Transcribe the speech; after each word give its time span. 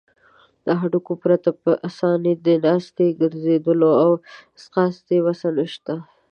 له 0.65 0.73
هډوکو 0.81 1.13
پرته 1.23 1.49
په 1.63 1.71
آسانۍ 1.87 2.33
د 2.45 2.47
ناستې، 2.65 3.07
ګرځیدلو 3.21 3.91
او 4.03 4.11
ځغاستې 4.63 5.15
وسه 5.27 5.47
نشته. 5.57 5.93